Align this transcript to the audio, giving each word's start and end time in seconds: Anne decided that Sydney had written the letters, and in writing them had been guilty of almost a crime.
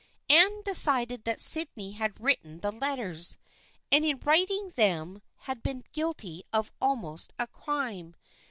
Anne 0.31 0.63
decided 0.63 1.25
that 1.25 1.39
Sydney 1.39 1.91
had 1.91 2.19
written 2.19 2.61
the 2.61 2.71
letters, 2.71 3.37
and 3.91 4.03
in 4.03 4.17
writing 4.23 4.69
them 4.75 5.21
had 5.41 5.61
been 5.61 5.83
guilty 5.91 6.41
of 6.51 6.71
almost 6.81 7.33
a 7.37 7.45
crime. 7.45 8.15